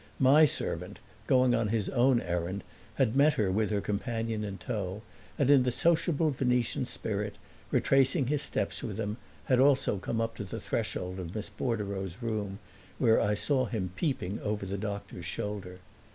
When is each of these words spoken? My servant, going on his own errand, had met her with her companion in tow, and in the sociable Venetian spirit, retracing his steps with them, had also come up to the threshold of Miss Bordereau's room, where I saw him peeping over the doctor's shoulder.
My 0.17 0.45
servant, 0.45 0.97
going 1.27 1.53
on 1.53 1.67
his 1.67 1.87
own 1.87 2.21
errand, 2.21 2.63
had 2.95 3.15
met 3.15 3.35
her 3.35 3.51
with 3.51 3.69
her 3.69 3.81
companion 3.81 4.43
in 4.43 4.57
tow, 4.57 5.03
and 5.37 5.47
in 5.51 5.61
the 5.61 5.69
sociable 5.69 6.31
Venetian 6.31 6.87
spirit, 6.87 7.35
retracing 7.69 8.25
his 8.25 8.41
steps 8.41 8.81
with 8.81 8.97
them, 8.97 9.17
had 9.45 9.59
also 9.59 9.99
come 9.99 10.19
up 10.19 10.35
to 10.37 10.43
the 10.43 10.59
threshold 10.59 11.19
of 11.19 11.35
Miss 11.35 11.51
Bordereau's 11.51 12.17
room, 12.19 12.57
where 12.97 13.21
I 13.21 13.35
saw 13.35 13.65
him 13.67 13.91
peeping 13.95 14.39
over 14.39 14.65
the 14.65 14.75
doctor's 14.75 15.25
shoulder. 15.27 15.81